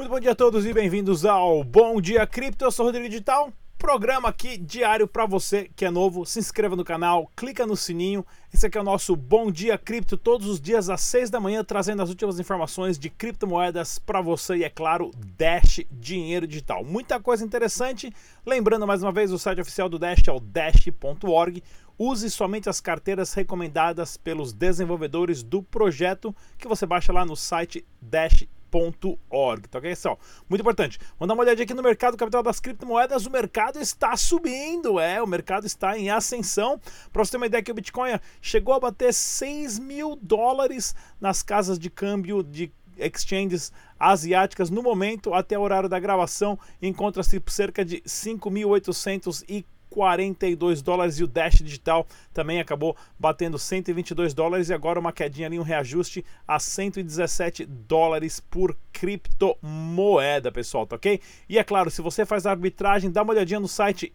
Muito 0.00 0.12
bom 0.12 0.18
dia 0.18 0.32
a 0.32 0.34
todos 0.34 0.64
e 0.64 0.72
bem-vindos 0.72 1.26
ao 1.26 1.62
Bom 1.62 2.00
Dia 2.00 2.26
Cripto. 2.26 2.64
Eu 2.64 2.70
sou 2.70 2.86
Rodrigo 2.86 3.06
Digital. 3.06 3.52
Programa 3.76 4.30
aqui 4.30 4.56
diário 4.56 5.06
para 5.06 5.26
você 5.26 5.70
que 5.76 5.84
é 5.84 5.90
novo. 5.90 6.24
Se 6.24 6.38
inscreva 6.38 6.74
no 6.74 6.82
canal, 6.82 7.30
clica 7.36 7.66
no 7.66 7.76
sininho. 7.76 8.24
Esse 8.50 8.66
aqui 8.66 8.78
é 8.78 8.80
o 8.80 8.84
nosso 8.84 9.14
Bom 9.14 9.50
Dia 9.50 9.76
Cripto, 9.76 10.16
todos 10.16 10.46
os 10.46 10.58
dias 10.58 10.88
às 10.88 11.02
6 11.02 11.28
da 11.28 11.38
manhã, 11.38 11.62
trazendo 11.62 12.00
as 12.00 12.08
últimas 12.08 12.40
informações 12.40 12.98
de 12.98 13.10
criptomoedas 13.10 13.98
para 13.98 14.22
você 14.22 14.56
e, 14.56 14.64
é 14.64 14.70
claro, 14.70 15.10
Dash 15.36 15.82
Dinheiro 15.90 16.46
Digital. 16.46 16.82
Muita 16.82 17.20
coisa 17.20 17.44
interessante. 17.44 18.10
Lembrando 18.46 18.86
mais 18.86 19.02
uma 19.02 19.12
vez, 19.12 19.30
o 19.30 19.38
site 19.38 19.60
oficial 19.60 19.90
do 19.90 19.98
Dash 19.98 20.26
é 20.26 20.32
o 20.32 20.40
dash.org. 20.40 21.62
Use 21.98 22.30
somente 22.30 22.70
as 22.70 22.80
carteiras 22.80 23.34
recomendadas 23.34 24.16
pelos 24.16 24.54
desenvolvedores 24.54 25.42
do 25.42 25.62
projeto 25.62 26.34
que 26.56 26.66
você 26.66 26.86
baixa 26.86 27.12
lá 27.12 27.26
no 27.26 27.36
site 27.36 27.84
dash.org 28.00 28.59
criptomoedas.org, 28.70 29.68
tá 29.68 29.78
ok? 29.78 29.96
Só, 29.96 30.16
muito 30.48 30.60
importante. 30.60 30.98
Vamos 31.18 31.28
dar 31.28 31.34
uma 31.34 31.42
olhadinha 31.42 31.64
aqui 31.64 31.74
no 31.74 31.82
mercado 31.82 32.16
capital 32.16 32.42
das 32.42 32.60
criptomoedas. 32.60 33.26
O 33.26 33.30
mercado 33.30 33.80
está 33.80 34.16
subindo, 34.16 34.98
é, 34.98 35.22
o 35.22 35.26
mercado 35.26 35.66
está 35.66 35.98
em 35.98 36.10
ascensão. 36.10 36.80
Para 37.12 37.24
você 37.24 37.32
ter 37.32 37.36
uma 37.36 37.46
ideia 37.46 37.62
que 37.62 37.70
o 37.70 37.74
Bitcoin 37.74 38.18
chegou 38.40 38.74
a 38.74 38.80
bater 38.80 39.12
6 39.12 39.78
mil 39.78 40.16
dólares 40.20 40.94
nas 41.20 41.42
casas 41.42 41.78
de 41.78 41.90
câmbio 41.90 42.42
de 42.42 42.72
exchanges 42.96 43.72
asiáticas 43.98 44.70
no 44.70 44.82
momento, 44.82 45.34
até 45.34 45.58
o 45.58 45.62
horário 45.62 45.88
da 45.88 45.98
gravação, 45.98 46.58
encontra-se 46.80 47.42
cerca 47.48 47.84
de 47.84 48.00
5.840 48.02 49.64
42 49.90 50.80
dólares 50.80 51.18
e 51.18 51.24
o 51.24 51.26
Dash 51.26 51.56
Digital 51.56 52.06
também 52.32 52.60
acabou 52.60 52.96
batendo 53.18 53.58
122 53.58 54.32
dólares 54.32 54.68
e 54.68 54.74
agora 54.74 55.00
uma 55.00 55.12
quedinha 55.12 55.48
ali, 55.48 55.58
um 55.58 55.62
reajuste 55.62 56.24
a 56.46 56.58
117 56.58 57.66
dólares 57.66 58.40
por 58.40 58.76
criptomoeda, 58.92 60.52
pessoal, 60.52 60.86
tá 60.86 60.96
ok? 60.96 61.20
E 61.48 61.58
é 61.58 61.64
claro, 61.64 61.90
se 61.90 62.00
você 62.00 62.24
faz 62.24 62.46
arbitragem, 62.46 63.10
dá 63.10 63.22
uma 63.22 63.32
olhadinha 63.32 63.60
no 63.60 63.68
site 63.68 64.14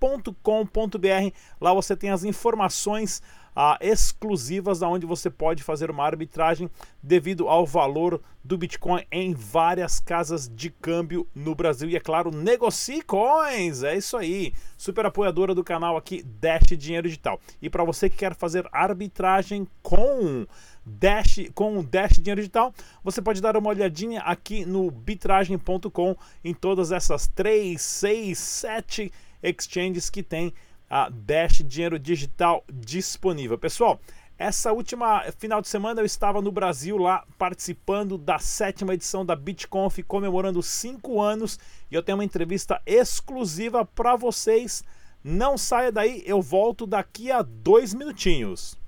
economia.com.br, 0.00 1.34
lá 1.60 1.74
você 1.74 1.94
tem 1.94 2.10
as 2.10 2.24
informações 2.24 3.22
ah, 3.54 3.76
exclusivas 3.80 4.80
onde 4.80 5.04
você 5.04 5.28
pode 5.28 5.62
fazer 5.62 5.90
uma 5.90 6.04
arbitragem 6.04 6.70
devido 7.02 7.48
ao 7.48 7.66
valor 7.66 8.20
do 8.42 8.56
Bitcoin 8.56 9.04
em 9.10 9.34
várias 9.34 10.00
casas 10.00 10.48
de 10.48 10.70
câmbio 10.70 11.26
no 11.34 11.54
Brasil. 11.54 11.90
E 11.90 11.96
é 11.96 12.00
claro, 12.00 12.30
negocie 12.30 13.02
coins, 13.02 13.82
é 13.82 13.96
isso 13.96 14.16
aí. 14.16 14.54
Super 14.78 15.04
apoiadora 15.06 15.54
do 15.54 15.64
canal 15.64 15.96
aqui, 15.96 16.22
Dash 16.22 16.68
Dinheiro 16.78 17.08
Digital. 17.08 17.40
E 17.60 17.68
para 17.68 17.84
você 17.84 18.08
que 18.08 18.16
quer 18.16 18.34
fazer 18.34 18.66
arbitragem 18.72 19.66
com 19.82 20.46
Dash 20.86 21.50
com 21.54 21.82
Dash 21.84 22.12
Dinheiro 22.12 22.40
Digital, 22.40 22.72
você 23.04 23.20
pode 23.20 23.42
dar 23.42 23.56
uma 23.56 23.68
olhadinha 23.68 24.20
aqui 24.20 24.64
no 24.64 24.90
bitragem.com 24.90 26.16
em 26.42 26.54
todas 26.54 26.92
essas 26.92 27.26
3, 27.26 27.80
6, 27.80 28.38
7 28.38 29.12
exchanges 29.42 30.10
que 30.10 30.22
tem 30.22 30.52
a 30.88 31.08
Dash 31.08 31.62
Dinheiro 31.64 31.98
Digital 31.98 32.64
disponível. 32.72 33.56
Pessoal, 33.56 34.00
essa 34.36 34.72
última 34.72 35.22
final 35.38 35.60
de 35.60 35.68
semana 35.68 36.00
eu 36.00 36.06
estava 36.06 36.40
no 36.40 36.50
Brasil 36.50 36.96
lá 36.96 37.24
participando 37.38 38.16
da 38.16 38.38
sétima 38.38 38.94
edição 38.94 39.24
da 39.24 39.36
BitConf, 39.36 39.98
comemorando 40.08 40.62
cinco 40.62 41.20
anos, 41.20 41.58
e 41.90 41.94
eu 41.94 42.02
tenho 42.02 42.16
uma 42.16 42.24
entrevista 42.24 42.80
exclusiva 42.86 43.84
para 43.84 44.16
vocês. 44.16 44.82
Não 45.22 45.58
saia 45.58 45.92
daí, 45.92 46.22
eu 46.24 46.40
volto 46.40 46.86
daqui 46.86 47.30
a 47.30 47.42
dois 47.42 47.92
minutinhos 47.92 48.79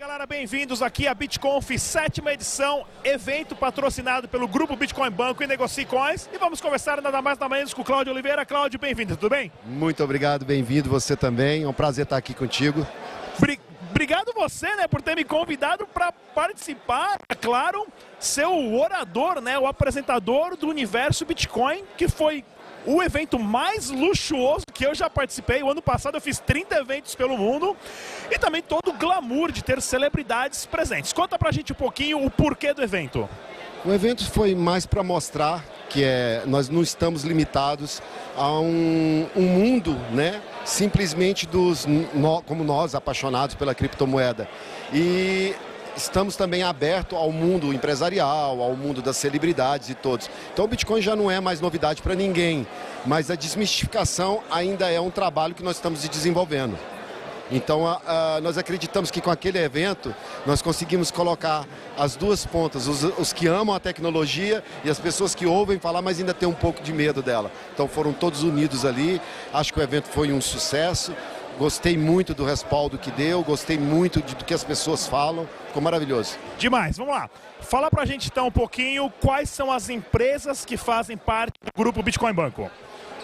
galera. 0.00 0.24
Bem-vindos 0.24 0.80
aqui 0.80 1.06
à 1.06 1.12
BitConf, 1.12 1.78
sétima 1.78 2.32
edição, 2.32 2.86
evento 3.04 3.54
patrocinado 3.54 4.26
pelo 4.26 4.48
Grupo 4.48 4.74
Bitcoin 4.74 5.10
Banco 5.10 5.42
e 5.42 5.46
Negocie 5.46 5.84
Coins. 5.84 6.26
E 6.32 6.38
vamos 6.38 6.58
conversar 6.58 7.02
nada 7.02 7.20
mais 7.20 7.38
nada 7.38 7.54
menos 7.54 7.74
com 7.74 7.82
o 7.82 7.84
Cláudio 7.84 8.10
Oliveira. 8.10 8.46
Cláudio, 8.46 8.80
bem-vindo, 8.80 9.14
tudo 9.14 9.28
bem? 9.28 9.52
Muito 9.66 10.02
obrigado, 10.02 10.42
bem-vindo 10.46 10.88
você 10.88 11.14
também. 11.14 11.64
É 11.64 11.68
um 11.68 11.72
prazer 11.74 12.04
estar 12.04 12.16
aqui 12.16 12.32
contigo. 12.32 12.86
Obrigado 13.90 14.32
você, 14.34 14.74
né, 14.76 14.88
por 14.88 15.02
ter 15.02 15.14
me 15.14 15.24
convidado 15.24 15.86
para 15.86 16.10
participar, 16.10 17.18
é 17.28 17.34
claro, 17.34 17.86
ser 18.18 18.46
o 18.46 18.80
orador, 18.80 19.42
né, 19.42 19.58
o 19.58 19.66
apresentador 19.66 20.56
do 20.56 20.66
universo 20.66 21.26
Bitcoin, 21.26 21.84
que 21.98 22.08
foi 22.08 22.42
o 22.86 23.02
evento 23.02 23.38
mais 23.38 23.90
luxuoso 23.90 24.64
que 24.72 24.86
eu 24.86 24.94
já 24.94 25.08
participei. 25.10 25.62
O 25.62 25.70
ano 25.70 25.82
passado 25.82 26.16
eu 26.16 26.20
fiz 26.20 26.38
30 26.38 26.76
eventos 26.76 27.14
pelo 27.14 27.36
mundo 27.36 27.76
e 28.30 28.38
também 28.38 28.62
todo 28.62 28.88
o 28.90 28.92
glamour 28.92 29.52
de 29.52 29.62
ter 29.62 29.80
celebridades 29.82 30.66
presentes. 30.66 31.12
Conta 31.12 31.38
pra 31.38 31.50
gente 31.52 31.72
um 31.72 31.76
pouquinho 31.76 32.24
o 32.24 32.30
porquê 32.30 32.72
do 32.72 32.82
evento. 32.82 33.28
O 33.84 33.92
evento 33.92 34.30
foi 34.30 34.54
mais 34.54 34.84
para 34.84 35.02
mostrar 35.02 35.64
que 35.88 36.04
é, 36.04 36.42
nós 36.46 36.68
não 36.68 36.82
estamos 36.82 37.24
limitados 37.24 38.02
a 38.36 38.60
um, 38.60 39.26
um 39.34 39.42
mundo, 39.42 39.94
né? 40.12 40.40
Simplesmente 40.64 41.46
dos 41.46 41.86
no, 41.86 42.42
como 42.42 42.62
nós 42.62 42.94
apaixonados 42.94 43.54
pela 43.54 43.74
criptomoeda. 43.74 44.48
E 44.92 45.54
estamos 45.96 46.36
também 46.36 46.62
abertos 46.62 47.18
ao 47.18 47.30
mundo 47.32 47.72
empresarial, 47.72 48.60
ao 48.60 48.76
mundo 48.76 49.02
das 49.02 49.16
celebridades 49.16 49.88
e 49.88 49.94
todos. 49.94 50.30
Então 50.52 50.64
o 50.64 50.68
Bitcoin 50.68 51.00
já 51.00 51.14
não 51.14 51.30
é 51.30 51.40
mais 51.40 51.60
novidade 51.60 52.02
para 52.02 52.14
ninguém, 52.14 52.66
mas 53.04 53.30
a 53.30 53.34
desmistificação 53.34 54.42
ainda 54.50 54.90
é 54.90 55.00
um 55.00 55.10
trabalho 55.10 55.54
que 55.54 55.62
nós 55.62 55.76
estamos 55.76 56.06
desenvolvendo. 56.08 56.78
Então 57.50 57.86
a, 57.86 58.36
a, 58.36 58.40
nós 58.40 58.56
acreditamos 58.56 59.10
que 59.10 59.20
com 59.20 59.30
aquele 59.30 59.58
evento 59.58 60.14
nós 60.46 60.62
conseguimos 60.62 61.10
colocar 61.10 61.66
as 61.98 62.14
duas 62.14 62.46
pontas, 62.46 62.86
os, 62.86 63.02
os, 63.02 63.32
que 63.32 63.48
amam 63.48 63.74
a 63.74 63.80
tecnologia 63.80 64.62
e 64.84 64.90
as 64.90 65.00
pessoas 65.00 65.34
que 65.34 65.46
ouvem 65.46 65.78
falar, 65.78 66.00
mas 66.00 66.20
ainda 66.20 66.32
tem 66.32 66.48
um 66.48 66.54
pouco 66.54 66.80
de 66.82 66.92
medo 66.92 67.22
dela. 67.22 67.50
Então 67.74 67.88
foram 67.88 68.12
todos 68.12 68.42
unidos 68.42 68.84
ali. 68.84 69.20
Acho 69.52 69.72
que 69.72 69.80
o 69.80 69.82
evento 69.82 70.08
foi 70.08 70.32
um 70.32 70.40
sucesso. 70.40 71.12
Gostei 71.60 71.94
muito 71.94 72.32
do 72.32 72.42
respaldo 72.42 72.96
que 72.96 73.10
deu, 73.10 73.42
gostei 73.42 73.76
muito 73.76 74.22
de, 74.22 74.34
do 74.34 74.46
que 74.46 74.54
as 74.54 74.64
pessoas 74.64 75.06
falam, 75.06 75.46
ficou 75.66 75.82
maravilhoso. 75.82 76.38
Demais, 76.58 76.96
vamos 76.96 77.12
lá. 77.12 77.28
Fala 77.60 77.90
pra 77.90 78.06
gente 78.06 78.28
então 78.28 78.46
um 78.46 78.50
pouquinho 78.50 79.12
quais 79.20 79.50
são 79.50 79.70
as 79.70 79.90
empresas 79.90 80.64
que 80.64 80.78
fazem 80.78 81.18
parte 81.18 81.52
do 81.62 81.70
grupo 81.76 82.02
Bitcoin 82.02 82.32
Banco. 82.32 82.70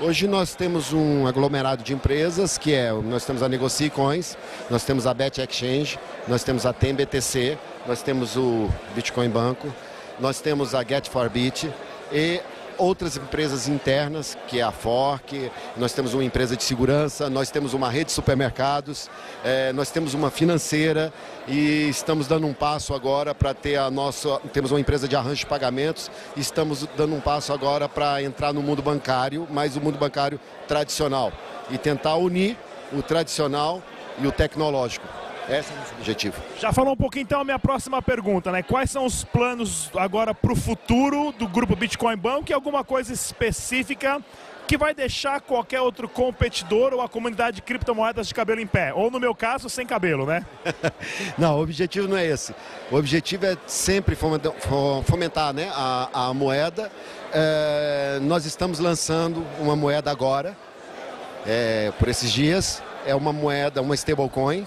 Hoje 0.03 0.29
nós 0.29 0.55
temos 0.55 0.93
um 0.93 1.27
aglomerado 1.27 1.83
de 1.83 1.95
empresas, 1.95 2.59
que 2.59 2.75
é, 2.75 2.93
nós 2.93 3.25
temos 3.25 3.43
a 3.43 3.49
Negocie 3.49 3.89
Coins, 3.89 4.37
nós 4.69 4.85
temos 4.85 5.07
a 5.07 5.15
Bet 5.15 5.41
Exchange, 5.41 5.99
nós 6.29 6.45
temos 6.45 6.67
a 6.67 6.75
TemBTC, 6.75 7.57
nós 7.87 8.03
temos 8.03 8.37
o 8.37 8.69
Bitcoin 8.95 9.31
Banco, 9.31 9.73
nós 10.21 10.43
temos 10.43 10.75
a 10.75 10.85
Get4Bit 10.85 11.73
e 12.13 12.43
outras 12.79 13.17
empresas 13.17 13.69
internas, 13.69 14.37
que 14.49 14.61
é 14.61 14.63
a 14.63 14.73
Fork, 14.73 15.51
nós 15.77 15.93
temos 15.93 16.15
uma 16.15 16.25
empresa 16.25 16.57
de 16.57 16.63
segurança, 16.63 17.29
nós 17.31 17.51
temos 17.51 17.75
uma 17.75 17.91
rede 17.91 18.07
de 18.07 18.13
supermercados, 18.13 19.11
é, 19.45 19.73
nós 19.73 19.91
temos 19.91 20.15
uma 20.15 20.31
financeira 20.31 21.13
e 21.49 21.89
estamos 21.89 22.27
dando 22.27 22.47
um 22.47 22.55
passo 22.55 22.95
agora 22.95 23.35
para 23.35 23.55
ter 23.55 23.77
a 23.77 23.91
nossa. 23.91 24.39
Temos 24.53 24.71
uma 24.71 24.81
empresa 24.81 25.07
de 25.09 25.17
arranjo 25.17 25.41
de 25.41 25.47
pagamentos, 25.47 26.11
e 26.37 26.41
estamos 26.41 26.87
dando 26.97 27.15
um 27.15 27.21
passo 27.21 27.53
agora 27.53 27.89
para 27.89 28.23
entrar 28.23 28.53
no 28.53 28.63
mundo 28.63 28.83
bancário, 28.83 29.47
mas 29.51 29.77
o 29.77 29.81
mundo 29.81 29.99
bancário 29.99 30.41
tradicional, 30.67 31.33
e 31.71 31.79
tentar 31.79 32.17
unir 32.17 32.57
o 32.93 33.03
tradicional 33.03 33.83
e 34.19 34.27
o 34.27 34.33
tecnológico. 34.33 35.26
Esse 35.49 35.71
é 35.71 35.75
o 35.75 35.79
nosso 35.79 35.95
objetivo. 35.95 36.43
Já 36.59 36.73
falou 36.73 36.95
um 36.95 36.97
pouquinho 36.97 37.23
então 37.23 37.41
a 37.41 37.45
minha 37.45 37.59
próxima 37.59 38.03
pergunta, 38.03 38.51
né? 38.51 38.63
Quais 38.63 38.91
são 38.91 39.05
os 39.05 39.23
planos 39.23 39.91
agora 39.97 40.35
para 40.35 40.53
o 40.53 40.57
futuro 40.57 41.33
do 41.33 41.47
grupo 41.47 41.77
Bitcoin 41.77 42.17
Bank 42.17 42.51
e 42.51 42.55
alguma 42.55 42.83
coisa 42.83 43.13
específica 43.13 44.21
que 44.67 44.77
vai 44.77 44.93
deixar 44.93 45.41
qualquer 45.41 45.81
outro 45.81 46.09
competidor 46.09 46.93
ou 46.93 47.01
a 47.01 47.09
comunidade 47.09 47.57
de 47.57 47.63
criptomoedas 47.63 48.27
de 48.27 48.35
cabelo 48.35 48.61
em 48.61 48.67
pé? 48.67 48.93
Ou 48.93 49.11
no 49.11 49.21
meu 49.21 49.35
caso, 49.35 49.69
sem 49.69 49.87
cabelo, 49.87 50.27
né? 50.27 50.45
não, 51.39 51.59
o 51.59 51.63
objetivo 51.63 52.09
não 52.09 52.17
é 52.17 52.27
esse. 52.27 52.55
O 52.91 52.97
objetivo 52.97 53.47
é 53.47 53.57
sempre 53.67 54.17
fomentar, 54.17 54.53
fomentar 55.05 55.55
né, 55.55 55.71
a, 55.73 56.09
a 56.29 56.35
moeda. 56.35 56.91
É, 57.33 58.19
nós 58.23 58.45
estamos 58.45 58.81
lançando 58.81 59.47
uma 59.61 59.77
moeda 59.77 60.11
agora, 60.11 60.57
é, 61.47 61.93
por 61.99 62.09
esses 62.09 62.33
dias. 62.33 62.83
É 63.07 63.15
uma 63.15 63.33
moeda, 63.33 63.81
uma 63.81 63.95
stablecoin, 63.95 64.67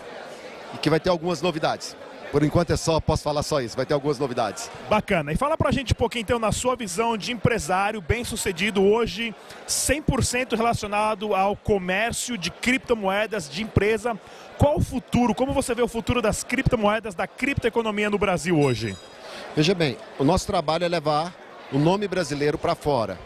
e 0.74 0.77
que 0.77 0.89
vai 0.89 1.00
ter 1.00 1.10
algumas 1.10 1.42
novidades. 1.42 1.95
Por 2.31 2.44
enquanto 2.44 2.71
é 2.71 2.77
só, 2.77 3.00
posso 3.00 3.24
falar 3.24 3.42
só 3.42 3.60
isso, 3.60 3.75
vai 3.75 3.86
ter 3.86 3.94
algumas 3.94 4.19
novidades. 4.19 4.69
Bacana. 4.88 5.31
E 5.31 5.36
fala 5.36 5.57
pra 5.57 5.71
gente 5.71 5.94
um 5.94 5.95
pouquinho 5.95 6.21
então 6.21 6.38
na 6.38 6.51
sua 6.51 6.75
visão 6.75 7.18
de 7.18 7.31
empresário 7.31 8.01
bem 8.01 8.24
sucedido 8.24 8.83
hoje, 8.83 9.33
100% 9.68 10.56
relacionado 10.56 11.33
ao 11.33 11.56
comércio 11.56 12.38
de 12.38 12.51
criptomoedas 12.51 13.50
de 13.50 13.63
empresa. 13.63 14.19
Qual 14.60 14.77
o 14.77 14.81
futuro? 14.81 15.33
Como 15.33 15.54
você 15.54 15.74
vê 15.74 15.81
o 15.81 15.88
futuro 15.88 16.21
das 16.21 16.44
criptomoedas, 16.44 17.15
da 17.15 17.25
criptoeconomia 17.25 18.10
no 18.10 18.19
Brasil 18.19 18.60
hoje? 18.60 18.95
Veja 19.56 19.74
bem, 19.74 19.98
o 20.19 20.24
nosso 20.24 20.45
trabalho 20.45 20.86
é 20.86 20.88
levar 20.88 21.33
o 21.72 21.80
nome 21.80 22.07
brasileiro 22.07 22.57
para 22.57 22.75
fora. 22.75 23.18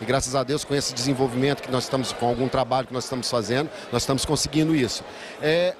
E 0.00 0.04
graças 0.04 0.34
a 0.34 0.42
Deus, 0.42 0.64
com 0.64 0.74
esse 0.74 0.94
desenvolvimento 0.94 1.62
que 1.62 1.70
nós 1.70 1.84
estamos, 1.84 2.12
com 2.12 2.26
algum 2.28 2.48
trabalho 2.48 2.86
que 2.86 2.92
nós 2.92 3.04
estamos 3.04 3.30
fazendo, 3.30 3.68
nós 3.92 4.02
estamos 4.02 4.24
conseguindo 4.24 4.74
isso. 4.74 5.04
É, 5.42 5.74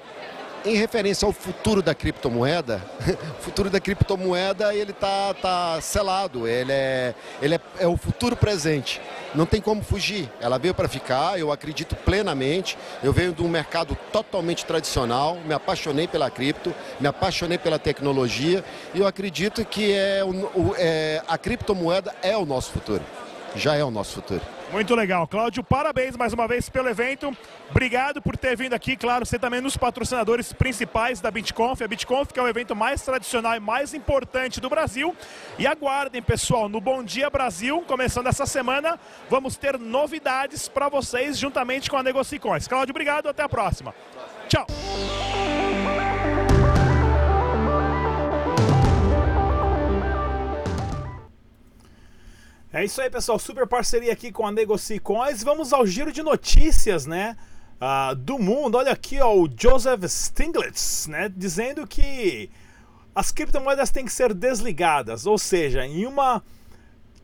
em 0.65 0.75
referência 0.75 1.25
ao 1.25 1.31
futuro 1.31 1.81
da 1.81 1.95
criptomoeda, 1.95 2.81
o 3.39 3.41
futuro 3.43 3.69
da 3.69 3.79
criptomoeda 3.79 4.73
ele 4.73 4.93
tá, 4.93 5.33
tá 5.33 5.79
selado, 5.81 6.47
ele, 6.47 6.71
é, 6.71 7.15
ele 7.41 7.55
é, 7.55 7.61
é 7.79 7.87
o 7.87 7.97
futuro 7.97 8.35
presente. 8.35 9.01
Não 9.33 9.45
tem 9.45 9.61
como 9.61 9.83
fugir. 9.83 10.29
Ela 10.41 10.57
veio 10.57 10.73
para 10.73 10.87
ficar, 10.87 11.39
eu 11.39 11.51
acredito 11.51 11.95
plenamente. 11.95 12.77
Eu 13.03 13.13
venho 13.13 13.31
de 13.31 13.43
um 13.43 13.47
mercado 13.47 13.95
totalmente 14.11 14.65
tradicional, 14.65 15.37
me 15.45 15.53
apaixonei 15.53 16.07
pela 16.07 16.29
cripto, 16.31 16.73
me 16.99 17.07
apaixonei 17.07 17.57
pela 17.57 17.77
tecnologia 17.77 18.63
e 18.93 18.99
eu 18.99 19.07
acredito 19.07 19.63
que 19.63 19.93
é, 19.93 20.23
o, 20.23 20.73
é 20.77 21.21
a 21.27 21.37
criptomoeda 21.37 22.13
é 22.21 22.35
o 22.35 22.45
nosso 22.45 22.71
futuro. 22.71 23.03
Já 23.55 23.75
é 23.75 23.83
o 23.83 23.91
nosso 23.91 24.15
futuro. 24.15 24.41
Muito 24.71 24.93
legal. 24.93 25.27
Cláudio, 25.27 25.63
parabéns 25.63 26.15
mais 26.15 26.31
uma 26.31 26.47
vez 26.47 26.69
pelo 26.69 26.87
evento. 26.89 27.35
Obrigado 27.71 28.21
por 28.21 28.37
ter 28.37 28.55
vindo 28.55 28.73
aqui. 28.73 28.95
Claro, 28.95 29.25
você 29.25 29.39
também 29.39 29.57
é 29.57 29.61
um 29.61 29.65
dos 29.65 29.77
patrocinadores 29.77 30.53
principais 30.53 31.19
da 31.19 31.31
BitConf. 31.31 31.81
A 31.81 31.87
BitConf 31.87 32.31
que 32.31 32.39
é 32.39 32.43
o 32.43 32.47
evento 32.47 32.75
mais 32.75 33.01
tradicional 33.01 33.55
e 33.55 33.59
mais 33.59 33.93
importante 33.93 34.61
do 34.61 34.69
Brasil. 34.69 35.15
E 35.57 35.65
aguardem, 35.65 36.21
pessoal, 36.21 36.69
no 36.69 36.79
Bom 36.79 37.03
Dia 37.03 37.29
Brasil, 37.29 37.83
começando 37.87 38.27
essa 38.27 38.45
semana, 38.45 38.99
vamos 39.29 39.57
ter 39.57 39.79
novidades 39.79 40.67
para 40.67 40.87
vocês 40.87 41.37
juntamente 41.37 41.89
com 41.89 41.97
a 41.97 42.03
Negocicoins. 42.03 42.67
Cláudio, 42.67 42.91
obrigado. 42.91 43.27
Até 43.27 43.41
a 43.41 43.49
próxima. 43.49 43.93
Tchau. 44.47 44.67
É 52.79 52.85
isso 52.85 53.01
aí, 53.01 53.09
pessoal. 53.09 53.37
Super 53.37 53.67
parceria 53.67 54.13
aqui 54.13 54.31
com 54.31 54.47
a 54.47 54.53
Negocicoins. 54.53 55.43
Vamos 55.43 55.73
ao 55.73 55.85
giro 55.85 56.13
de 56.13 56.23
notícias, 56.23 57.05
né? 57.05 57.35
Uh, 57.75 58.15
do 58.15 58.39
mundo. 58.39 58.77
Olha 58.77 58.93
aqui, 58.93 59.19
ó, 59.19 59.35
o 59.35 59.49
Joseph 59.53 60.05
Stiglitz, 60.07 61.07
né? 61.07 61.27
Dizendo 61.27 61.85
que 61.85 62.49
as 63.13 63.33
criptomoedas 63.33 63.89
têm 63.89 64.05
que 64.05 64.13
ser 64.13 64.33
desligadas. 64.33 65.25
Ou 65.25 65.37
seja, 65.37 65.85
em 65.85 66.05
uma 66.05 66.41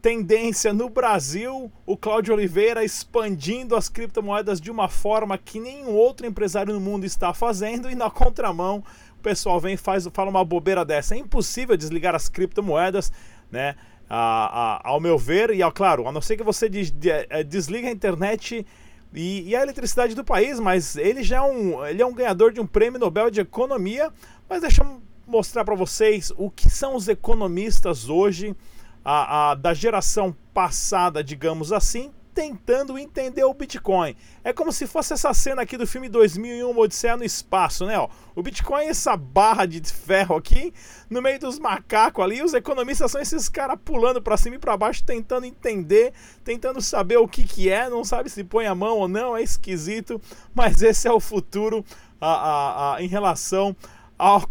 tendência 0.01 0.73
no 0.73 0.89
Brasil, 0.89 1.71
o 1.85 1.95
Cláudio 1.95 2.33
Oliveira 2.33 2.83
expandindo 2.83 3.77
as 3.77 3.87
criptomoedas 3.87 4.59
de 4.59 4.69
uma 4.69 4.89
forma 4.89 5.37
que 5.37 5.57
nenhum 5.57 5.93
outro 5.93 6.27
empresário 6.27 6.73
no 6.73 6.81
mundo 6.81 7.05
está 7.05 7.33
fazendo. 7.33 7.89
E 7.89 7.95
na 7.95 8.09
contramão, 8.09 8.83
o 9.17 9.21
pessoal 9.21 9.57
vem 9.61 9.75
e 9.75 9.77
faz, 9.77 10.05
fala 10.11 10.29
uma 10.29 10.43
bobeira 10.43 10.83
dessa. 10.83 11.15
É 11.15 11.17
impossível 11.17 11.77
desligar 11.77 12.13
as 12.13 12.27
criptomoedas, 12.27 13.09
né? 13.49 13.77
Ao 14.09 14.99
meu 14.99 15.17
ver, 15.17 15.49
e 15.51 15.71
claro, 15.71 16.07
a 16.07 16.11
não 16.11 16.21
ser 16.21 16.37
que 16.37 16.43
você 16.43 16.69
des, 16.69 16.91
de, 16.91 17.09
é, 17.09 17.43
desliga 17.43 17.87
a 17.87 17.91
internet 17.91 18.65
e, 19.13 19.49
e, 19.49 19.55
a 19.55 19.61
eletricidade 19.61 20.13
do 20.13 20.23
país, 20.23 20.59
mas 20.59 20.95
ele 20.95 21.23
já 21.23 21.37
é 21.37 21.41
um, 21.41 21.85
ele 21.85 22.01
é 22.01 22.05
um 22.05 22.13
ganhador 22.13 22.51
de 22.51 22.59
um 22.59 22.67
prêmio 22.67 22.99
Nobel 22.99 23.31
de 23.31 23.39
Economia. 23.39 24.11
Mas 24.49 24.61
deixa 24.61 24.83
eu 24.83 25.01
mostrar 25.25 25.63
para 25.63 25.75
vocês 25.75 26.31
o 26.37 26.51
que 26.51 26.69
são 26.69 26.95
os 26.95 27.07
economistas 27.07 28.09
hoje, 28.09 28.55
a, 29.03 29.51
a, 29.51 29.55
da 29.55 29.73
geração 29.73 30.35
passada, 30.53 31.23
digamos 31.23 31.71
assim, 31.71 32.11
tentando 32.35 32.99
entender 32.99 33.45
o 33.45 33.53
Bitcoin. 33.53 34.13
É 34.43 34.51
como 34.51 34.69
se 34.73 34.85
fosse 34.85 35.13
essa 35.13 35.33
cena 35.33 35.61
aqui 35.61 35.77
do 35.77 35.87
filme 35.87 36.09
2001 36.09 36.77
Odisseia 36.77 37.15
no 37.15 37.23
Espaço, 37.23 37.85
né? 37.85 37.97
Ó, 37.97 38.09
o 38.35 38.43
Bitcoin 38.43 38.83
é 38.83 38.89
essa 38.89 39.15
barra 39.15 39.65
de 39.65 39.81
ferro 39.81 40.35
aqui 40.35 40.73
no 41.09 41.21
meio 41.21 41.39
dos 41.39 41.57
macacos 41.57 42.21
ali. 42.21 42.43
Os 42.43 42.53
economistas 42.53 43.09
são 43.09 43.21
esses 43.21 43.47
caras 43.47 43.79
pulando 43.83 44.21
para 44.21 44.35
cima 44.35 44.57
e 44.57 44.59
para 44.59 44.75
baixo, 44.75 45.05
tentando 45.05 45.45
entender, 45.45 46.11
tentando 46.43 46.81
saber 46.81 47.17
o 47.17 47.27
que, 47.27 47.43
que 47.43 47.69
é. 47.69 47.89
Não 47.89 48.03
sabe 48.03 48.29
se 48.29 48.43
põe 48.43 48.65
a 48.67 48.75
mão 48.75 48.97
ou 48.97 49.07
não, 49.07 49.37
é 49.37 49.41
esquisito. 49.41 50.21
Mas 50.53 50.81
esse 50.81 51.07
é 51.07 51.11
o 51.11 51.21
futuro 51.21 51.85
a, 52.19 52.27
a, 52.27 52.95
a, 52.95 53.01
em 53.01 53.07
relação 53.07 53.73
ao 54.17 54.43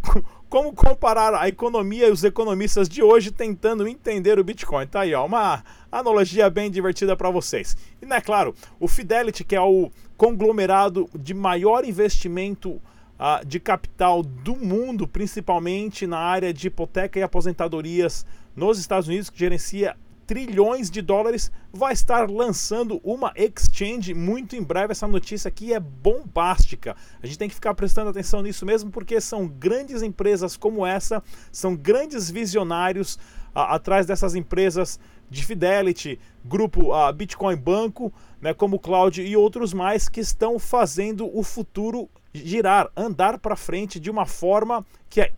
como 0.54 0.72
comparar 0.72 1.34
a 1.34 1.48
economia 1.48 2.06
e 2.06 2.12
os 2.12 2.22
economistas 2.22 2.88
de 2.88 3.02
hoje 3.02 3.32
tentando 3.32 3.88
entender 3.88 4.38
o 4.38 4.44
Bitcoin. 4.44 4.86
Tá 4.86 5.00
aí, 5.00 5.12
ó, 5.12 5.26
uma 5.26 5.64
analogia 5.90 6.48
bem 6.48 6.70
divertida 6.70 7.16
para 7.16 7.28
vocês. 7.28 7.76
E, 8.00 8.06
né, 8.06 8.20
claro, 8.20 8.54
o 8.78 8.86
Fidelity, 8.86 9.42
que 9.42 9.56
é 9.56 9.60
o 9.60 9.90
conglomerado 10.16 11.10
de 11.12 11.34
maior 11.34 11.84
investimento 11.84 12.70
uh, 12.70 13.44
de 13.44 13.58
capital 13.58 14.22
do 14.22 14.54
mundo, 14.54 15.08
principalmente 15.08 16.06
na 16.06 16.18
área 16.18 16.54
de 16.54 16.68
hipoteca 16.68 17.18
e 17.18 17.22
aposentadorias 17.24 18.24
nos 18.54 18.78
Estados 18.78 19.08
Unidos, 19.08 19.30
que 19.30 19.38
gerencia 19.40 19.96
trilhões 20.26 20.90
de 20.90 21.02
dólares, 21.02 21.50
vai 21.72 21.92
estar 21.92 22.30
lançando 22.30 23.00
uma 23.04 23.32
exchange 23.36 24.14
muito 24.14 24.56
em 24.56 24.62
breve. 24.62 24.92
Essa 24.92 25.06
notícia 25.06 25.48
aqui 25.48 25.72
é 25.72 25.80
bombástica. 25.80 26.96
A 27.22 27.26
gente 27.26 27.38
tem 27.38 27.48
que 27.48 27.54
ficar 27.54 27.74
prestando 27.74 28.10
atenção 28.10 28.42
nisso 28.42 28.64
mesmo, 28.64 28.90
porque 28.90 29.20
são 29.20 29.46
grandes 29.46 30.02
empresas 30.02 30.56
como 30.56 30.86
essa, 30.86 31.22
são 31.52 31.76
grandes 31.76 32.30
visionários 32.30 33.18
a, 33.54 33.74
atrás 33.74 34.06
dessas 34.06 34.34
empresas 34.34 34.98
de 35.30 35.44
Fidelity, 35.44 36.18
grupo 36.44 36.92
a 36.92 37.10
Bitcoin 37.12 37.56
Banco, 37.56 38.12
né, 38.40 38.52
como 38.52 38.78
Cloud 38.78 39.22
e 39.22 39.36
outros 39.36 39.72
mais 39.72 40.08
que 40.08 40.20
estão 40.20 40.58
fazendo 40.58 41.30
o 41.36 41.42
futuro 41.42 42.08
girar, 42.32 42.90
andar 42.96 43.38
para 43.38 43.56
frente 43.56 43.98
de 43.98 44.10
uma 44.10 44.26
forma 44.26 44.84
que 45.08 45.20
é 45.20 45.32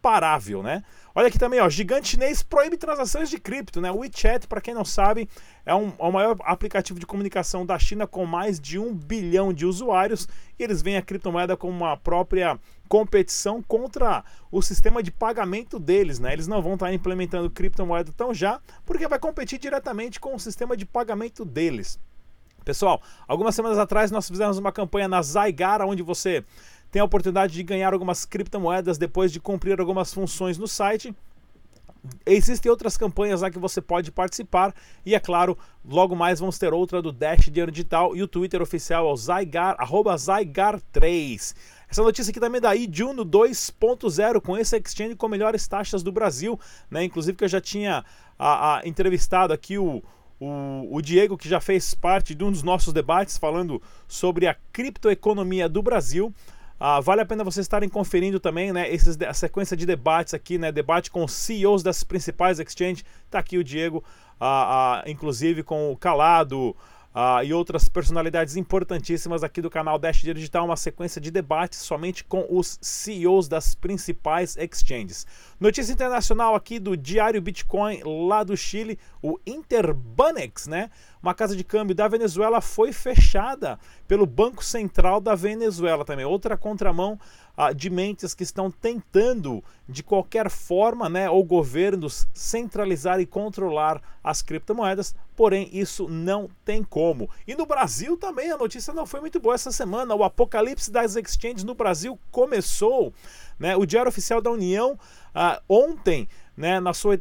imparável, 0.00 0.62
né? 0.62 0.82
Olha 1.14 1.28
aqui 1.28 1.38
também, 1.38 1.60
ó, 1.60 1.68
gigante 1.68 2.08
chinês 2.08 2.42
proíbe 2.42 2.78
transações 2.78 3.28
de 3.28 3.38
cripto, 3.38 3.80
né? 3.80 3.90
O 3.90 3.98
WeChat, 3.98 4.46
para 4.46 4.60
quem 4.60 4.72
não 4.72 4.84
sabe, 4.84 5.28
é, 5.66 5.74
um, 5.74 5.92
é 5.98 6.02
o 6.02 6.12
maior 6.12 6.36
aplicativo 6.44 6.98
de 6.98 7.06
comunicação 7.06 7.66
da 7.66 7.78
China 7.78 8.06
com 8.06 8.24
mais 8.24 8.58
de 8.58 8.78
um 8.78 8.94
bilhão 8.94 9.52
de 9.52 9.66
usuários 9.66 10.26
e 10.58 10.62
eles 10.62 10.80
veem 10.80 10.96
a 10.96 11.02
criptomoeda 11.02 11.56
como 11.56 11.76
uma 11.76 11.96
própria 11.96 12.58
competição 12.88 13.62
contra 13.62 14.24
o 14.50 14.62
sistema 14.62 15.02
de 15.02 15.10
pagamento 15.10 15.78
deles, 15.78 16.18
né? 16.18 16.32
Eles 16.32 16.48
não 16.48 16.62
vão 16.62 16.74
estar 16.74 16.92
implementando 16.92 17.50
criptomoeda 17.50 18.12
tão 18.16 18.32
já, 18.32 18.58
porque 18.86 19.06
vai 19.06 19.18
competir 19.18 19.58
diretamente 19.58 20.18
com 20.18 20.34
o 20.34 20.40
sistema 20.40 20.76
de 20.76 20.86
pagamento 20.86 21.44
deles. 21.44 21.98
Pessoal, 22.64 23.00
algumas 23.26 23.54
semanas 23.54 23.78
atrás 23.78 24.10
nós 24.10 24.28
fizemos 24.28 24.58
uma 24.58 24.70
campanha 24.70 25.08
na 25.08 25.22
Zygar, 25.22 25.82
onde 25.82 26.02
você 26.02 26.44
tem 26.90 27.00
a 27.00 27.04
oportunidade 27.04 27.52
de 27.52 27.62
ganhar 27.62 27.92
algumas 27.92 28.24
criptomoedas 28.24 28.98
depois 28.98 29.32
de 29.32 29.40
cumprir 29.40 29.80
algumas 29.80 30.12
funções 30.12 30.58
no 30.58 30.66
site. 30.66 31.14
Existem 32.24 32.70
outras 32.70 32.96
campanhas 32.96 33.42
lá 33.42 33.50
que 33.50 33.58
você 33.58 33.80
pode 33.80 34.10
participar 34.10 34.74
e 35.04 35.14
é 35.14 35.20
claro, 35.20 35.56
logo 35.84 36.16
mais 36.16 36.40
vamos 36.40 36.58
ter 36.58 36.72
outra 36.72 37.02
do 37.02 37.12
Dash 37.12 37.44
Dinheiro 37.44 37.70
Digital 37.70 38.16
e 38.16 38.22
o 38.22 38.28
Twitter 38.28 38.62
oficial 38.62 39.06
é 39.06 39.12
o 39.12 39.16
Zygar, 39.16 39.76
arroba 39.78 40.14
Zygar3. 40.14 41.54
Essa 41.90 42.02
notícia 42.02 42.30
aqui 42.30 42.40
também 42.40 42.60
da 42.60 42.74
Ijuno 42.74 43.26
2.0 43.26 44.40
com 44.40 44.56
esse 44.56 44.76
exchange 44.78 45.16
com 45.16 45.28
melhores 45.28 45.66
taxas 45.66 46.02
do 46.02 46.12
Brasil, 46.12 46.58
né? 46.90 47.04
Inclusive 47.04 47.36
que 47.36 47.44
eu 47.44 47.48
já 47.48 47.60
tinha 47.60 48.04
a, 48.38 48.78
a, 48.78 48.88
entrevistado 48.88 49.52
aqui 49.52 49.76
o, 49.76 50.02
o, 50.38 50.96
o, 50.96 51.02
Diego, 51.02 51.36
que 51.36 51.48
já 51.48 51.60
fez 51.60 51.92
parte 51.92 52.34
de 52.34 52.44
um 52.44 52.52
dos 52.52 52.62
nossos 52.62 52.92
debates 52.92 53.36
falando 53.36 53.82
sobre 54.06 54.46
a 54.46 54.56
criptoeconomia 54.72 55.68
do 55.68 55.82
Brasil. 55.82 56.32
Ah, 56.82 56.98
vale 56.98 57.20
a 57.20 57.26
pena 57.26 57.44
vocês 57.44 57.64
estarem 57.64 57.90
conferindo 57.90 58.40
também, 58.40 58.72
né, 58.72 58.90
esses, 58.90 59.20
a 59.20 59.34
sequência 59.34 59.76
de 59.76 59.84
debates 59.84 60.32
aqui, 60.32 60.56
né, 60.56 60.72
debate 60.72 61.10
com 61.10 61.22
os 61.22 61.32
CEOs 61.32 61.82
das 61.82 62.02
principais 62.02 62.58
exchanges. 62.58 63.04
Tá 63.30 63.38
aqui 63.38 63.58
o 63.58 63.62
Diego, 63.62 64.02
ah, 64.40 65.02
ah, 65.04 65.10
inclusive 65.10 65.62
com 65.62 65.92
o 65.92 65.96
Calado, 65.96 66.74
Uh, 67.12 67.42
e 67.42 67.52
outras 67.52 67.88
personalidades 67.88 68.54
importantíssimas 68.54 69.42
aqui 69.42 69.60
do 69.60 69.68
canal 69.68 69.98
Dash 69.98 70.20
Digital, 70.20 70.64
uma 70.64 70.76
sequência 70.76 71.20
de 71.20 71.28
debates 71.28 71.80
somente 71.80 72.22
com 72.22 72.46
os 72.48 72.78
CEOs 72.80 73.48
das 73.48 73.74
principais 73.74 74.56
exchanges. 74.56 75.26
Notícia 75.58 75.92
internacional 75.92 76.54
aqui 76.54 76.78
do 76.78 76.96
Diário 76.96 77.42
Bitcoin 77.42 78.00
lá 78.04 78.44
do 78.44 78.56
Chile, 78.56 78.96
o 79.20 79.40
Interbanex, 79.44 80.68
né? 80.68 80.88
Uma 81.22 81.34
casa 81.34 81.54
de 81.54 81.62
câmbio 81.62 81.94
da 81.94 82.08
Venezuela 82.08 82.62
foi 82.62 82.92
fechada 82.92 83.78
pelo 84.08 84.24
Banco 84.24 84.64
Central 84.64 85.20
da 85.20 85.34
Venezuela 85.34 86.02
também. 86.02 86.24
Outra 86.24 86.56
contramão 86.56 87.18
ah, 87.54 87.74
de 87.74 87.90
mentes 87.90 88.32
que 88.32 88.42
estão 88.42 88.70
tentando, 88.70 89.62
de 89.86 90.02
qualquer 90.02 90.48
forma, 90.48 91.10
né, 91.10 91.28
ou 91.28 91.44
governos 91.44 92.26
centralizar 92.32 93.20
e 93.20 93.26
controlar 93.26 94.00
as 94.24 94.40
criptomoedas, 94.40 95.14
porém 95.36 95.68
isso 95.72 96.08
não 96.08 96.48
tem 96.64 96.82
como. 96.82 97.28
E 97.46 97.54
no 97.54 97.66
Brasil 97.66 98.16
também 98.16 98.50
a 98.50 98.56
notícia 98.56 98.94
não 98.94 99.04
foi 99.04 99.20
muito 99.20 99.38
boa 99.38 99.54
essa 99.54 99.70
semana. 99.70 100.14
O 100.14 100.24
apocalipse 100.24 100.90
das 100.90 101.16
exchanges 101.16 101.64
no 101.64 101.74
Brasil 101.74 102.18
começou. 102.30 103.12
Né? 103.58 103.76
O 103.76 103.84
Diário 103.84 104.08
Oficial 104.08 104.40
da 104.40 104.50
União 104.50 104.98
ah, 105.34 105.60
ontem, 105.68 106.26
né, 106.56 106.80
na 106.80 106.94
sua 106.94 107.20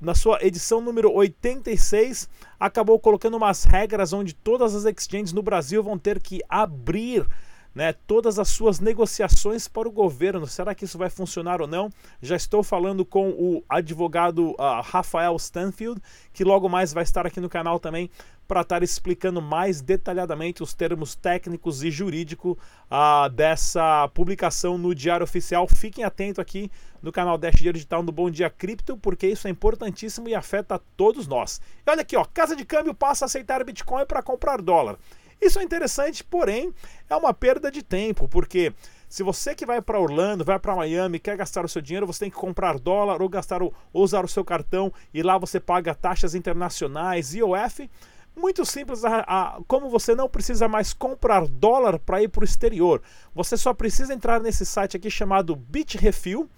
na 0.00 0.14
sua 0.14 0.38
edição 0.40 0.80
número 0.80 1.12
86, 1.12 2.28
acabou 2.58 2.98
colocando 2.98 3.36
umas 3.36 3.64
regras 3.64 4.12
onde 4.12 4.34
todas 4.34 4.74
as 4.74 4.84
exchanges 4.86 5.32
no 5.32 5.42
Brasil 5.42 5.82
vão 5.82 5.98
ter 5.98 6.20
que 6.20 6.40
abrir 6.48 7.26
né, 7.74 7.92
todas 7.92 8.38
as 8.38 8.48
suas 8.48 8.80
negociações 8.80 9.68
para 9.68 9.88
o 9.88 9.92
governo. 9.92 10.46
Será 10.46 10.74
que 10.74 10.84
isso 10.84 10.98
vai 10.98 11.10
funcionar 11.10 11.60
ou 11.60 11.66
não? 11.66 11.90
Já 12.20 12.36
estou 12.36 12.62
falando 12.62 13.04
com 13.04 13.30
o 13.30 13.64
advogado 13.68 14.50
uh, 14.52 14.80
Rafael 14.82 15.36
Stanfield, 15.36 16.00
que 16.32 16.44
logo 16.44 16.68
mais 16.68 16.92
vai 16.92 17.02
estar 17.02 17.26
aqui 17.26 17.40
no 17.40 17.48
canal 17.48 17.78
também 17.78 18.10
para 18.50 18.62
estar 18.62 18.82
explicando 18.82 19.40
mais 19.40 19.80
detalhadamente 19.80 20.60
os 20.60 20.74
termos 20.74 21.14
técnicos 21.14 21.84
e 21.84 21.90
jurídicos 21.90 22.56
uh, 22.90 23.30
dessa 23.30 24.08
publicação 24.08 24.76
no 24.76 24.92
Diário 24.92 25.22
Oficial. 25.22 25.68
Fiquem 25.68 26.02
atentos 26.02 26.40
aqui 26.40 26.68
no 27.00 27.12
canal 27.12 27.38
Dash 27.38 27.54
Digital 27.54 28.02
no 28.02 28.10
Bom 28.10 28.28
Dia 28.28 28.50
Cripto, 28.50 28.96
porque 28.96 29.28
isso 29.28 29.46
é 29.46 29.50
importantíssimo 29.52 30.28
e 30.28 30.34
afeta 30.34 30.80
todos 30.96 31.28
nós. 31.28 31.60
E 31.86 31.90
olha 31.90 32.02
aqui, 32.02 32.16
ó, 32.16 32.24
Casa 32.24 32.56
de 32.56 32.64
Câmbio 32.64 32.92
passa 32.92 33.24
a 33.24 33.26
aceitar 33.26 33.64
Bitcoin 33.64 34.04
para 34.04 34.20
comprar 34.20 34.60
dólar. 34.60 34.98
Isso 35.40 35.58
é 35.58 35.62
interessante, 35.62 36.22
porém 36.22 36.72
é 37.08 37.16
uma 37.16 37.32
perda 37.32 37.70
de 37.70 37.82
tempo, 37.82 38.28
porque 38.28 38.74
se 39.08 39.22
você 39.22 39.54
que 39.54 39.64
vai 39.64 39.80
para 39.80 39.98
Orlando, 39.98 40.44
vai 40.44 40.58
para 40.58 40.76
Miami, 40.76 41.18
quer 41.18 41.36
gastar 41.36 41.64
o 41.64 41.68
seu 41.68 41.80
dinheiro, 41.80 42.06
você 42.06 42.20
tem 42.20 42.30
que 42.30 42.36
comprar 42.36 42.78
dólar 42.78 43.22
ou 43.22 43.28
gastar 43.28 43.62
ou 43.62 43.74
usar 43.92 44.24
o 44.24 44.28
seu 44.28 44.44
cartão 44.44 44.92
e 45.14 45.22
lá 45.22 45.38
você 45.38 45.58
paga 45.58 45.94
taxas 45.94 46.34
internacionais, 46.34 47.34
IOF. 47.34 47.90
Muito 48.36 48.64
simples, 48.64 49.04
a, 49.04 49.24
a, 49.26 49.60
como 49.66 49.90
você 49.90 50.14
não 50.14 50.28
precisa 50.28 50.68
mais 50.68 50.92
comprar 50.92 51.46
dólar 51.46 51.98
para 51.98 52.22
ir 52.22 52.28
para 52.28 52.42
o 52.42 52.44
exterior, 52.44 53.02
você 53.34 53.56
só 53.56 53.74
precisa 53.74 54.14
entrar 54.14 54.40
nesse 54.40 54.64
site 54.64 54.96
aqui 54.96 55.10
chamado 55.10 55.56
Bitrefill 55.56 56.48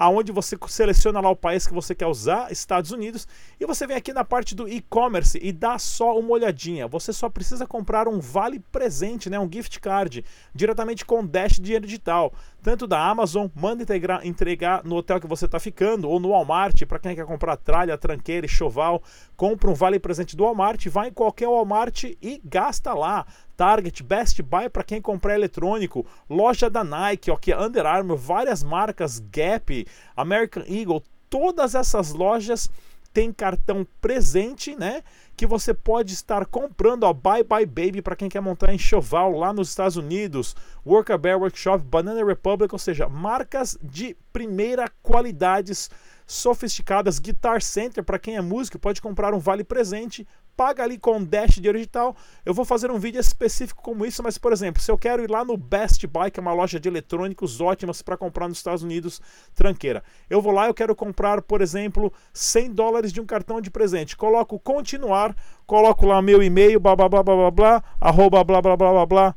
aonde 0.00 0.32
você 0.32 0.56
seleciona 0.66 1.20
lá 1.20 1.28
o 1.28 1.36
país 1.36 1.66
que 1.66 1.74
você 1.74 1.94
quer 1.94 2.06
usar, 2.06 2.50
Estados 2.50 2.90
Unidos, 2.90 3.28
e 3.60 3.66
você 3.66 3.86
vem 3.86 3.98
aqui 3.98 4.14
na 4.14 4.24
parte 4.24 4.54
do 4.54 4.66
e-commerce 4.66 5.38
e 5.42 5.52
dá 5.52 5.78
só 5.78 6.18
uma 6.18 6.30
olhadinha. 6.30 6.88
Você 6.88 7.12
só 7.12 7.28
precisa 7.28 7.66
comprar 7.66 8.08
um 8.08 8.18
vale 8.18 8.60
presente, 8.72 9.28
né, 9.28 9.38
um 9.38 9.46
gift 9.52 9.78
card, 9.78 10.24
diretamente 10.54 11.04
com 11.04 11.22
Dash 11.22 11.60
Dinheiro 11.60 11.84
Digital, 11.84 12.32
tanto 12.62 12.86
da 12.86 12.98
Amazon, 12.98 13.48
manda 13.54 13.82
integrar, 13.82 14.26
entregar 14.26 14.82
no 14.84 14.96
hotel 14.96 15.20
que 15.20 15.26
você 15.26 15.44
está 15.44 15.60
ficando, 15.60 16.08
ou 16.08 16.18
no 16.18 16.30
Walmart, 16.30 16.82
para 16.86 16.98
quem 16.98 17.14
quer 17.14 17.26
comprar 17.26 17.58
tralha, 17.58 17.98
tranqueira 17.98 18.46
e 18.46 18.48
choval, 18.48 19.02
compra 19.36 19.70
um 19.70 19.74
vale 19.74 20.00
presente 20.00 20.34
do 20.34 20.44
Walmart, 20.44 20.86
vai 20.88 21.08
em 21.08 21.12
qualquer 21.12 21.46
Walmart 21.46 22.04
e 22.04 22.40
gasta 22.42 22.94
lá. 22.94 23.26
Target, 23.60 24.02
Best 24.02 24.40
Buy 24.40 24.70
para 24.70 24.82
quem 24.82 25.02
comprar 25.02 25.34
eletrônico, 25.34 26.06
loja 26.30 26.70
da 26.70 26.82
Nike, 26.82 27.30
ok, 27.30 27.54
Under 27.54 27.84
Armour, 27.84 28.16
várias 28.16 28.62
marcas, 28.62 29.22
Gap, 29.30 29.86
American 30.16 30.62
Eagle, 30.66 31.02
todas 31.28 31.74
essas 31.74 32.14
lojas 32.14 32.70
têm 33.12 33.30
cartão 33.30 33.86
presente, 34.00 34.74
né? 34.74 35.02
Que 35.36 35.46
você 35.46 35.74
pode 35.74 36.14
estar 36.14 36.46
comprando 36.46 37.04
a 37.04 37.12
Bye 37.12 37.44
Bye 37.44 37.66
Baby 37.66 38.00
para 38.00 38.16
quem 38.16 38.30
quer 38.30 38.40
montar 38.40 38.72
enxoval 38.72 39.32
lá 39.32 39.52
nos 39.52 39.68
Estados 39.68 39.98
Unidos, 39.98 40.56
Worker 40.86 41.18
Bear 41.18 41.38
Workshop, 41.38 41.84
Banana 41.84 42.24
Republic, 42.24 42.74
ou 42.74 42.78
seja, 42.78 43.10
marcas 43.10 43.76
de 43.82 44.16
primeira 44.32 44.90
qualidades 45.02 45.90
sofisticadas, 46.26 47.18
Guitar 47.18 47.60
Center 47.60 48.02
para 48.04 48.18
quem 48.18 48.36
é 48.36 48.40
músico 48.40 48.78
pode 48.78 49.02
comprar 49.02 49.34
um 49.34 49.38
vale 49.38 49.64
presente 49.64 50.26
paga 50.60 50.82
ali 50.82 50.98
com 50.98 51.24
Dash 51.24 51.54
de 51.54 51.72
digital. 51.72 52.14
Eu 52.44 52.52
vou 52.52 52.66
fazer 52.66 52.90
um 52.90 52.98
vídeo 52.98 53.18
específico 53.18 53.82
como 53.82 54.04
isso, 54.04 54.22
mas 54.22 54.36
por 54.36 54.52
exemplo, 54.52 54.82
se 54.82 54.90
eu 54.90 54.98
quero 54.98 55.24
ir 55.24 55.30
lá 55.30 55.42
no 55.42 55.56
Best 55.56 56.06
Buy, 56.06 56.30
que 56.30 56.38
é 56.38 56.42
uma 56.42 56.52
loja 56.52 56.78
de 56.78 56.86
eletrônicos 56.86 57.62
ótimas 57.62 58.02
para 58.02 58.14
comprar 58.14 58.46
nos 58.46 58.58
Estados 58.58 58.82
Unidos, 58.82 59.22
tranqueira. 59.54 60.04
Eu 60.28 60.42
vou 60.42 60.52
lá, 60.52 60.66
eu 60.66 60.74
quero 60.74 60.94
comprar, 60.94 61.40
por 61.40 61.62
exemplo, 61.62 62.12
100 62.34 62.74
dólares 62.74 63.10
de 63.10 63.22
um 63.22 63.24
cartão 63.24 63.58
de 63.58 63.70
presente. 63.70 64.14
Coloco 64.14 64.58
continuar, 64.58 65.34
coloco 65.66 66.04
lá 66.04 66.20
meu 66.20 66.42
e-mail, 66.42 66.78
blá 66.78 66.94
blá 66.94 67.08
blá 67.08 67.22
blá 67.22 67.34
blá, 67.36 67.50
blá 67.50 67.84
arroba 67.98 68.44
blá 68.44 68.60
blá 68.60 68.76
blá 68.76 68.92
blá 68.92 69.06
blá, 69.06 69.36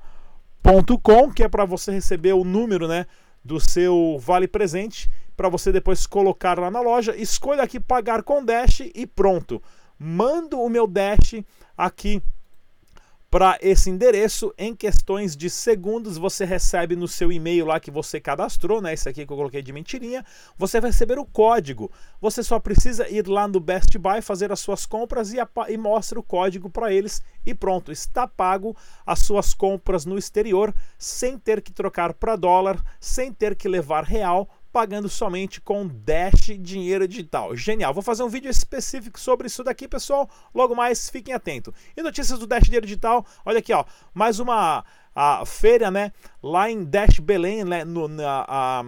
ponto 0.61 0.99
com, 0.99 1.31
que 1.31 1.41
é 1.41 1.47
para 1.47 1.63
você 1.63 1.89
receber 1.93 2.33
o 2.33 2.43
número, 2.43 2.85
né, 2.85 3.05
do 3.41 3.61
seu 3.61 4.17
vale 4.19 4.45
presente, 4.45 5.09
para 5.37 5.47
você 5.47 5.71
depois 5.71 6.05
colocar 6.05 6.59
lá 6.59 6.69
na 6.69 6.81
loja. 6.81 7.15
Escolha 7.15 7.63
aqui 7.63 7.79
pagar 7.79 8.23
com 8.23 8.43
Dash 8.43 8.81
e 8.93 9.07
pronto 9.07 9.63
mando 10.03 10.59
o 10.59 10.67
meu 10.67 10.85
Dash 10.85 11.41
aqui 11.77 12.21
para 13.31 13.57
esse 13.61 13.89
endereço 13.89 14.53
em 14.57 14.75
questões 14.75 15.35
de 15.35 15.49
segundos 15.49 16.19
você 16.19 16.45
recebe 16.45 16.95
no 16.95 17.07
seu 17.07 17.31
e-mail 17.31 17.65
lá 17.65 17.79
que 17.79 17.89
você 17.89 18.19
cadastrou, 18.19 18.79
né? 18.79 18.93
Esse 18.93 19.09
aqui 19.09 19.25
que 19.25 19.33
eu 19.33 19.37
coloquei 19.37 19.61
de 19.61 19.73
mentirinha, 19.73 20.23
você 20.55 20.79
vai 20.79 20.91
receber 20.91 21.17
o 21.17 21.25
código. 21.25 21.91
Você 22.21 22.43
só 22.43 22.59
precisa 22.59 23.09
ir 23.09 23.27
lá 23.27 23.47
no 23.47 23.59
Best 23.59 23.97
Buy 23.97 24.21
fazer 24.21 24.51
as 24.51 24.59
suas 24.59 24.85
compras 24.85 25.33
e, 25.33 25.37
e 25.69 25.77
mostra 25.77 26.19
o 26.19 26.23
código 26.23 26.69
para 26.69 26.93
eles 26.93 27.23
e 27.43 27.55
pronto, 27.55 27.91
está 27.91 28.27
pago 28.27 28.77
as 29.05 29.19
suas 29.19 29.53
compras 29.53 30.05
no 30.05 30.17
exterior 30.17 30.71
sem 30.97 31.39
ter 31.39 31.61
que 31.61 31.71
trocar 31.71 32.13
para 32.13 32.35
dólar, 32.35 32.83
sem 32.99 33.33
ter 33.33 33.55
que 33.55 33.67
levar 33.67 34.03
real 34.03 34.47
pagando 34.73 35.07
somente 35.07 35.61
com 35.61 35.87
Dash 35.87 36.57
dinheiro 36.59 37.07
digital. 37.07 37.55
Genial. 37.55 37.93
Vou 37.93 38.01
fazer 38.01 38.23
um 38.23 38.27
vídeo 38.27 38.49
específico 38.49 39.19
sobre 39.19 39.45
isso 39.45 39.63
daqui, 39.63 39.87
pessoal. 39.87 40.27
Logo 40.53 40.75
mais, 40.75 41.11
fiquem 41.11 41.31
atentos. 41.31 41.71
E 41.95 42.01
notícias 42.01 42.39
do 42.39 42.47
Dash 42.47 42.63
dinheiro 42.63 42.87
digital. 42.87 43.23
Olha 43.45 43.59
aqui, 43.59 43.71
ó, 43.71 43.85
mais 44.15 44.39
uma 44.39 44.83
a 45.15 45.45
feira, 45.45 45.91
né, 45.91 46.11
lá 46.41 46.71
em 46.71 46.83
Dash 46.83 47.19
Belém, 47.19 47.63
né, 47.63 47.85
no, 47.85 48.07
na, 48.07 48.45
a, 48.47 48.83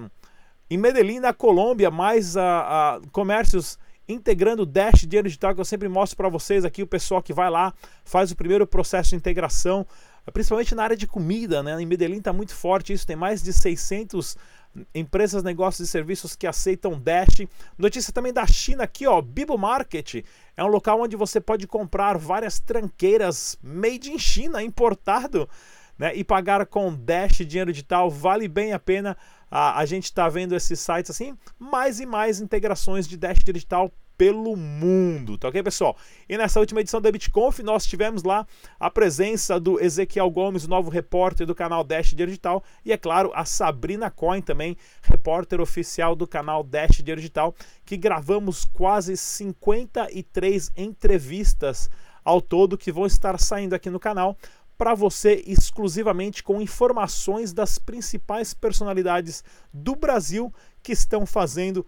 em 0.67 0.75
Medellín, 0.75 1.19
na 1.19 1.31
Colômbia, 1.31 1.91
mais 1.91 2.35
a, 2.35 2.95
a 2.95 3.01
comércios 3.11 3.77
integrando 4.09 4.65
Dash 4.65 5.01
dinheiro 5.01 5.27
digital 5.27 5.53
que 5.53 5.61
eu 5.61 5.65
sempre 5.65 5.87
mostro 5.87 6.17
para 6.17 6.29
vocês 6.29 6.65
aqui 6.65 6.81
o 6.81 6.87
pessoal 6.87 7.21
que 7.21 7.31
vai 7.31 7.49
lá 7.49 7.71
faz 8.03 8.31
o 8.31 8.35
primeiro 8.35 8.65
processo 8.65 9.11
de 9.11 9.15
integração 9.17 9.85
principalmente 10.31 10.73
na 10.73 10.83
área 10.83 10.97
de 10.97 11.07
comida, 11.07 11.61
né? 11.61 11.79
Em 11.79 11.85
Medellín 11.85 12.17
está 12.17 12.33
muito 12.33 12.53
forte 12.55 12.93
isso, 12.93 13.05
tem 13.05 13.15
mais 13.15 13.43
de 13.43 13.53
600 13.53 14.37
empresas, 14.93 15.43
negócios 15.43 15.87
e 15.87 15.91
serviços 15.91 16.35
que 16.35 16.47
aceitam 16.47 16.99
Dash. 16.99 17.47
Notícia 17.77 18.13
também 18.13 18.33
da 18.33 18.45
China 18.45 18.83
aqui, 18.83 19.07
ó, 19.07 19.21
Bibo 19.21 19.57
Market. 19.57 20.25
É 20.55 20.63
um 20.63 20.67
local 20.67 21.01
onde 21.01 21.15
você 21.15 21.39
pode 21.39 21.67
comprar 21.67 22.17
várias 22.17 22.59
tranqueiras 22.59 23.57
made 23.61 24.11
in 24.11 24.19
China, 24.19 24.61
importado, 24.61 25.49
né? 25.97 26.15
E 26.15 26.23
pagar 26.23 26.65
com 26.65 26.93
Dash 26.93 27.37
dinheiro 27.37 27.71
digital, 27.71 28.09
vale 28.09 28.47
bem 28.47 28.73
a 28.73 28.79
pena. 28.79 29.17
A, 29.49 29.79
a 29.79 29.85
gente 29.85 30.05
está 30.05 30.27
vendo 30.27 30.55
esses 30.55 30.79
sites 30.79 31.11
assim, 31.11 31.37
mais 31.57 31.99
e 31.99 32.05
mais 32.05 32.39
integrações 32.39 33.07
de 33.07 33.17
Dash 33.17 33.39
digital 33.43 33.91
pelo 34.17 34.55
mundo, 34.55 35.37
tá 35.37 35.49
ok, 35.49 35.61
pessoal? 35.63 35.97
E 36.27 36.37
nessa 36.37 36.59
última 36.59 36.81
edição 36.81 37.01
da 37.01 37.11
BitConf, 37.11 37.59
nós 37.59 37.85
tivemos 37.85 38.23
lá 38.23 38.47
a 38.79 38.89
presença 38.89 39.59
do 39.59 39.79
Ezequiel 39.79 40.29
Gomes, 40.29 40.67
novo 40.67 40.89
repórter 40.89 41.45
do 41.45 41.55
canal 41.55 41.83
Dash 41.83 42.13
Digital, 42.13 42.63
e 42.83 42.91
é 42.91 42.97
claro, 42.97 43.31
a 43.33 43.45
Sabrina 43.45 44.09
Coin 44.09 44.41
também, 44.41 44.77
repórter 45.01 45.59
oficial 45.59 46.15
do 46.15 46.27
canal 46.27 46.63
Dash 46.63 47.01
Digital, 47.03 47.53
que 47.85 47.97
gravamos 47.97 48.65
quase 48.65 49.17
53 49.17 50.71
entrevistas 50.75 51.89
ao 52.23 52.41
todo 52.41 52.77
que 52.77 52.91
vão 52.91 53.05
estar 53.05 53.39
saindo 53.39 53.75
aqui 53.75 53.89
no 53.89 53.99
canal 53.99 54.37
para 54.77 54.93
você 54.93 55.43
exclusivamente 55.47 56.43
com 56.43 56.61
informações 56.61 57.53
das 57.53 57.77
principais 57.77 58.53
personalidades 58.53 59.43
do 59.73 59.95
Brasil 59.95 60.53
que 60.83 60.91
estão 60.91 61.25
fazendo 61.25 61.85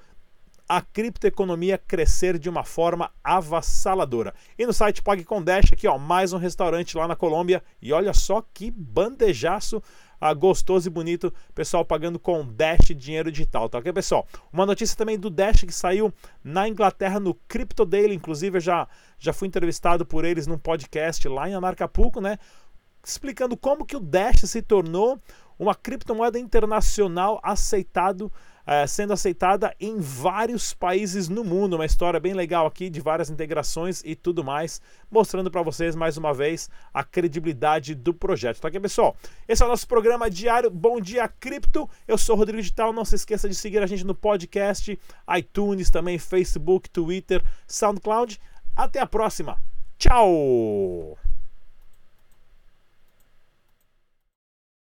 a 0.67 0.81
criptoeconomia 0.81 1.77
crescer 1.77 2.37
de 2.37 2.49
uma 2.49 2.63
forma 2.63 3.11
avassaladora. 3.23 4.33
E 4.57 4.65
no 4.65 4.73
site 4.73 5.01
Pague 5.01 5.23
com 5.23 5.41
Dash, 5.41 5.71
aqui 5.71 5.87
ó, 5.87 5.97
mais 5.97 6.33
um 6.33 6.37
restaurante 6.37 6.97
lá 6.97 7.07
na 7.07 7.15
Colômbia. 7.15 7.63
E 7.81 7.93
olha 7.93 8.13
só 8.13 8.43
que 8.53 8.69
bandejaço 8.69 9.81
ah, 10.19 10.33
gostoso 10.33 10.87
e 10.87 10.89
bonito, 10.89 11.33
pessoal 11.53 11.85
pagando 11.85 12.17
com 12.19 12.45
Dash 12.45 12.87
dinheiro 12.95 13.31
digital, 13.31 13.69
tá 13.69 13.77
ok, 13.77 13.93
pessoal? 13.93 14.27
Uma 14.51 14.65
notícia 14.65 14.97
também 14.97 15.17
do 15.17 15.29
Dash 15.29 15.61
que 15.61 15.71
saiu 15.71 16.11
na 16.43 16.67
Inglaterra 16.67 17.19
no 17.19 17.35
Crypto 17.47 17.85
Daily, 17.85 18.15
inclusive 18.15 18.57
eu 18.57 18.61
já, 18.61 18.87
já 19.19 19.31
fui 19.31 19.47
entrevistado 19.47 20.05
por 20.05 20.25
eles 20.25 20.47
num 20.47 20.57
podcast 20.57 21.27
lá 21.27 21.47
em 21.47 21.53
Anarcapuco, 21.53 22.19
né? 22.19 22.37
Explicando 23.05 23.55
como 23.55 23.85
que 23.85 23.95
o 23.95 23.99
Dash 23.99 24.41
se 24.41 24.61
tornou 24.61 25.21
uma 25.57 25.75
criptomoeda 25.75 26.37
internacional 26.37 27.39
aceitado 27.43 28.31
é, 28.67 28.85
sendo 28.85 29.13
aceitada 29.13 29.73
em 29.79 29.97
vários 29.97 30.73
países 30.73 31.29
no 31.29 31.45
mundo. 31.45 31.77
Uma 31.77 31.85
história 31.85 32.19
bem 32.19 32.33
legal 32.33 32.67
aqui 32.67 32.89
de 32.89 32.99
várias 32.99 33.29
integrações 33.29 34.03
e 34.03 34.13
tudo 34.13 34.43
mais, 34.43 34.81
mostrando 35.09 35.49
para 35.49 35.61
vocês 35.61 35.95
mais 35.95 36.17
uma 36.17 36.33
vez 36.33 36.69
a 36.93 37.01
credibilidade 37.01 37.95
do 37.95 38.13
projeto. 38.13 38.59
Tá 38.59 38.67
aqui, 38.67 38.79
pessoal? 38.79 39.15
Esse 39.47 39.63
é 39.63 39.65
o 39.65 39.69
nosso 39.69 39.87
programa 39.87 40.29
diário 40.29 40.69
Bom 40.69 40.99
Dia 40.99 41.29
Cripto. 41.29 41.89
Eu 42.05 42.17
sou 42.17 42.35
o 42.35 42.37
Rodrigo 42.37 42.61
Digital. 42.61 42.91
Não 42.91 43.05
se 43.05 43.15
esqueça 43.15 43.47
de 43.47 43.55
seguir 43.55 43.81
a 43.81 43.87
gente 43.87 44.05
no 44.05 44.13
podcast, 44.13 44.99
iTunes, 45.37 45.89
também 45.89 46.19
Facebook, 46.19 46.89
Twitter, 46.89 47.41
SoundCloud. 47.65 48.37
Até 48.75 48.99
a 48.99 49.07
próxima. 49.07 49.57
Tchau! 49.97 51.17